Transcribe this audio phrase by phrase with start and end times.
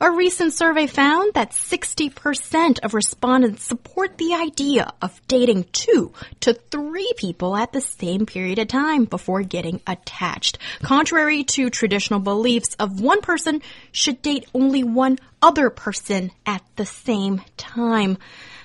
[0.00, 6.54] A recent survey found that 60% of respondents support the idea of dating two to
[6.54, 10.58] three people at the same period of time before getting attached.
[10.82, 13.60] Contrary to traditional beliefs of one person
[13.90, 18.18] should date only one other person at the same time.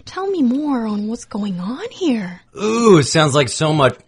[0.06, 2.42] Tell me more on what's going on here.
[2.62, 4.03] Ooh, sounds like so much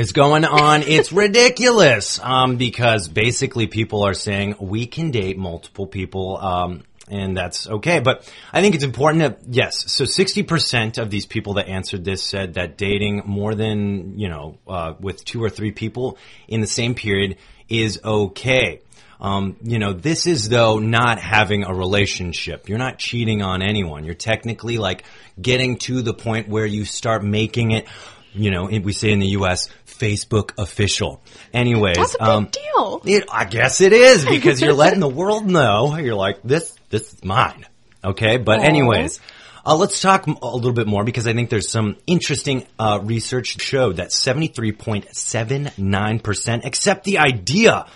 [0.00, 0.82] is going on.
[0.82, 2.18] It's ridiculous.
[2.22, 6.38] Um, because basically people are saying we can date multiple people.
[6.38, 8.00] Um, and that's okay.
[8.00, 12.22] But I think it's important that, yes, so 60% of these people that answered this
[12.22, 16.16] said that dating more than, you know, uh, with two or three people
[16.48, 17.36] in the same period
[17.68, 18.80] is okay.
[19.20, 22.68] Um, you know, this is though not having a relationship.
[22.68, 24.04] You're not cheating on anyone.
[24.04, 25.04] You're technically like
[25.40, 27.86] getting to the point where you start making it
[28.32, 31.22] you know, we say in the U.S., Facebook official.
[31.52, 33.02] Anyways, That's a big um, deal.
[33.04, 35.96] it, I guess it is because you're letting the world know.
[35.96, 37.66] You're like, this, this is mine.
[38.02, 38.38] Okay.
[38.38, 38.62] But Aw.
[38.62, 39.20] anyways,
[39.64, 43.60] uh, let's talk a little bit more because I think there's some interesting uh, research
[43.60, 47.86] showed that 73.79% accept the idea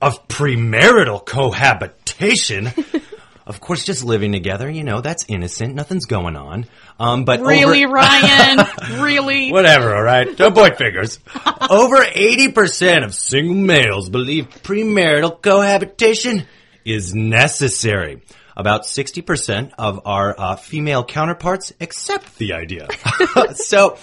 [0.00, 2.66] of premarital cohabitation.
[3.46, 5.74] of course, just living together, you know, that's innocent.
[5.74, 6.66] Nothing's going on.
[6.98, 8.66] Um, but Really, over- Ryan?
[9.02, 9.50] really?
[9.50, 10.36] Whatever, all right?
[10.36, 11.18] Don't point fingers.
[11.70, 16.46] Over 80% of single males believe premarital cohabitation
[16.84, 18.22] is necessary.
[18.56, 22.86] About 60% of our uh, female counterparts accept the idea.
[23.54, 23.96] so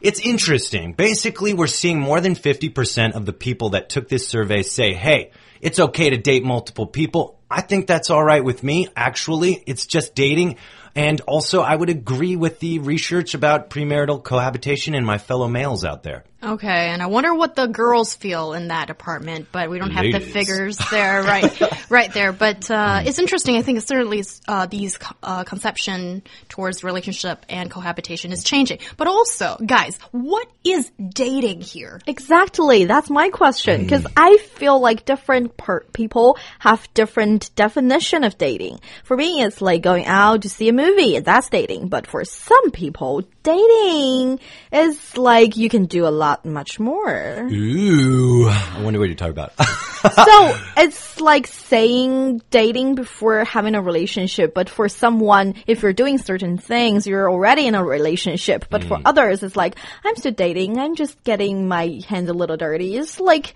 [0.00, 0.94] it's interesting.
[0.94, 5.32] Basically, we're seeing more than 50% of the people that took this survey say, hey,
[5.60, 7.39] it's okay to date multiple people.
[7.50, 8.88] I think that's all right with me.
[8.94, 10.56] Actually, it's just dating.
[10.94, 15.84] And also, I would agree with the research about premarital cohabitation and my fellow males
[15.84, 16.24] out there.
[16.42, 20.10] Okay, and I wonder what the girls feel in that department, but we don't have
[20.10, 21.60] the figures there, right,
[21.90, 22.32] right there.
[22.32, 23.56] But uh, it's interesting.
[23.56, 28.78] I think it's certainly uh, these uh, conception towards relationship and cohabitation is changing.
[28.96, 32.00] But also, guys, what is dating here?
[32.06, 32.86] Exactly.
[32.86, 33.82] That's my question.
[33.82, 38.80] Because I feel like different per- people have different definition of dating.
[39.04, 41.18] For me, it's like going out to see a movie.
[41.20, 41.88] That's dating.
[41.88, 44.40] But for some people, dating
[44.72, 47.48] is like you can do a lot much more.
[47.50, 49.52] Ooh, I wonder what you're talking about.
[50.00, 54.54] so it's like saying dating before having a relationship.
[54.54, 58.66] But for someone, if you're doing certain things, you're already in a relationship.
[58.70, 60.78] But for others, it's like, I'm still dating.
[60.78, 62.96] I'm just getting my hands a little dirty.
[62.96, 63.54] It's like,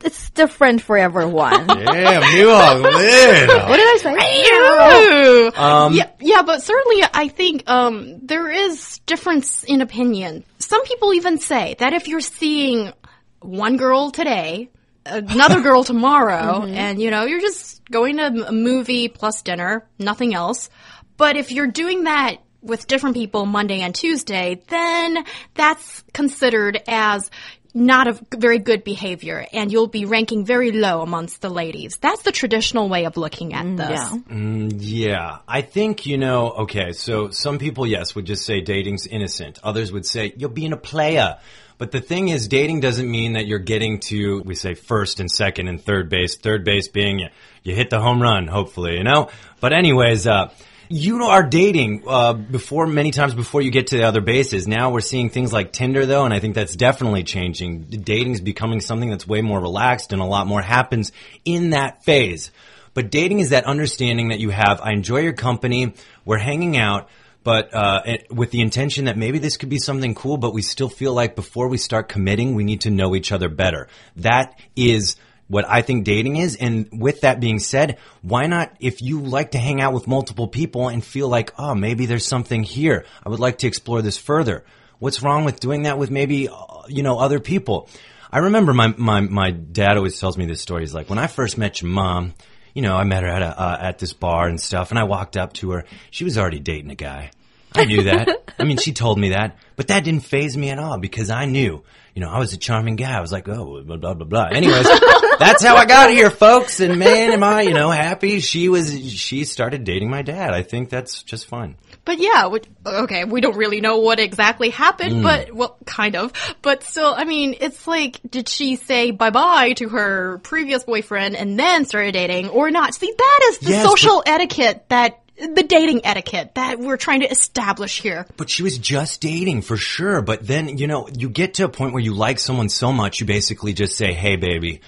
[0.00, 1.66] it's different for everyone.
[1.66, 3.48] Damn, New Orleans.
[3.48, 5.48] What did I say?
[5.56, 10.44] Um, yeah, yeah, but certainly I think um, there is difference in opinion.
[10.58, 12.92] Some people even say that if you're seeing
[13.40, 14.70] one girl today,
[15.04, 16.74] another girl tomorrow, mm-hmm.
[16.74, 20.70] and you know you're just going to a movie plus dinner, nothing else.
[21.16, 25.24] But if you're doing that with different people Monday and Tuesday, then
[25.54, 27.30] that's considered as
[27.78, 31.96] not a very good behavior and you'll be ranking very low amongst the ladies.
[31.98, 34.12] That's the traditional way of looking at this.
[34.30, 34.68] Yeah.
[34.78, 39.58] Yeah, I think, you know, okay, so some people, yes, would just say dating's innocent.
[39.62, 41.38] Others would say you're being a player.
[41.78, 45.30] But the thing is, dating doesn't mean that you're getting to, we say first and
[45.30, 46.36] second and third base.
[46.36, 47.28] Third base being you,
[47.62, 49.30] you hit the home run, hopefully, you know?
[49.60, 50.50] But anyways, uh,
[50.88, 54.66] you are dating uh, before many times before you get to the other bases.
[54.66, 57.82] Now we're seeing things like Tinder though, and I think that's definitely changing.
[57.84, 61.12] Dating is becoming something that's way more relaxed, and a lot more happens
[61.44, 62.50] in that phase.
[62.94, 64.80] But dating is that understanding that you have.
[64.80, 65.94] I enjoy your company.
[66.24, 67.08] We're hanging out,
[67.44, 70.36] but uh, it- with the intention that maybe this could be something cool.
[70.36, 73.48] But we still feel like before we start committing, we need to know each other
[73.48, 73.88] better.
[74.16, 75.16] That is
[75.48, 76.56] what I think dating is.
[76.56, 80.46] And with that being said, why not, if you like to hang out with multiple
[80.46, 83.04] people and feel like, oh, maybe there's something here.
[83.24, 84.64] I would like to explore this further.
[84.98, 86.54] What's wrong with doing that with maybe, uh,
[86.88, 87.88] you know, other people?
[88.30, 90.82] I remember my, my, my dad always tells me this story.
[90.82, 92.34] He's like, when I first met your mom,
[92.74, 95.04] you know, I met her at a, uh, at this bar and stuff and I
[95.04, 95.84] walked up to her.
[96.10, 97.30] She was already dating a guy.
[97.74, 98.54] I knew that.
[98.58, 101.44] I mean, she told me that, but that didn't faze me at all because I
[101.44, 101.84] knew,
[102.14, 103.16] you know, I was a charming guy.
[103.16, 104.46] I was like, oh, blah, blah, blah, blah.
[104.46, 104.82] Anyways,
[105.38, 106.80] that's how I got here, folks.
[106.80, 108.40] And man, am I, you know, happy.
[108.40, 110.52] She was, she started dating my dad.
[110.52, 111.76] I think that's just fun.
[112.04, 115.22] But yeah, we, okay, we don't really know what exactly happened, mm.
[115.22, 116.32] but, well, kind of.
[116.62, 121.36] But still, I mean, it's like, did she say bye bye to her previous boyfriend
[121.36, 122.94] and then started dating or not?
[122.94, 127.30] See, that is the Yes, social etiquette that, the dating etiquette that we're trying to
[127.30, 128.26] establish here.
[128.36, 130.20] But she was just dating for sure.
[130.22, 133.20] But then, you know, you get to a point where you like someone so much,
[133.20, 134.80] you basically just say, Hey, baby,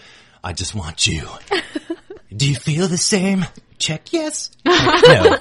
[0.42, 1.28] I just want you.
[2.36, 3.46] Do you feel the same?
[3.78, 4.50] Check yes.
[4.64, 5.36] no.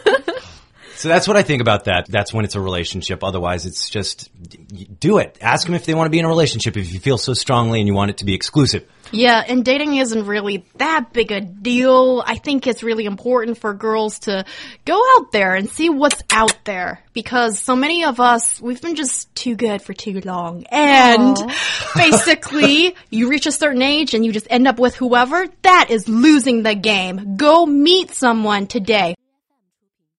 [0.95, 2.07] So that's what I think about that.
[2.09, 3.23] That's when it's a relationship.
[3.23, 4.29] Otherwise, it's just
[4.99, 5.37] do it.
[5.39, 7.79] Ask them if they want to be in a relationship if you feel so strongly
[7.79, 8.85] and you want it to be exclusive.
[9.11, 12.23] Yeah, and dating isn't really that big a deal.
[12.25, 14.45] I think it's really important for girls to
[14.85, 18.95] go out there and see what's out there because so many of us, we've been
[18.95, 20.65] just too good for too long.
[20.71, 21.37] And
[21.95, 26.07] basically, you reach a certain age and you just end up with whoever, that is
[26.07, 27.35] losing the game.
[27.35, 29.15] Go meet someone today.